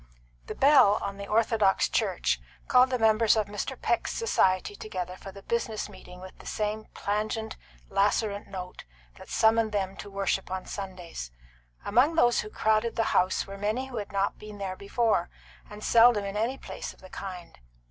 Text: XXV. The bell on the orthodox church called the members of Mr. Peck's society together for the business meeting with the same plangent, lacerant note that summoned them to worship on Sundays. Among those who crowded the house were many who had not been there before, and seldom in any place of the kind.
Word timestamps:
XXV. 0.01 0.47
The 0.47 0.55
bell 0.55 0.97
on 1.03 1.17
the 1.17 1.27
orthodox 1.27 1.87
church 1.87 2.41
called 2.67 2.89
the 2.89 2.97
members 2.97 3.35
of 3.37 3.45
Mr. 3.45 3.79
Peck's 3.79 4.11
society 4.11 4.75
together 4.75 5.15
for 5.15 5.31
the 5.31 5.43
business 5.43 5.87
meeting 5.89 6.19
with 6.21 6.35
the 6.39 6.47
same 6.47 6.85
plangent, 6.95 7.55
lacerant 7.87 8.47
note 8.47 8.83
that 9.19 9.29
summoned 9.29 9.73
them 9.73 9.95
to 9.97 10.09
worship 10.09 10.49
on 10.49 10.65
Sundays. 10.65 11.29
Among 11.85 12.15
those 12.15 12.39
who 12.39 12.49
crowded 12.49 12.95
the 12.95 13.03
house 13.13 13.45
were 13.45 13.59
many 13.59 13.89
who 13.89 13.97
had 13.97 14.11
not 14.11 14.39
been 14.39 14.57
there 14.57 14.75
before, 14.75 15.29
and 15.69 15.83
seldom 15.83 16.25
in 16.25 16.35
any 16.35 16.57
place 16.57 16.95
of 16.95 17.01
the 17.01 17.09
kind. 17.11 17.59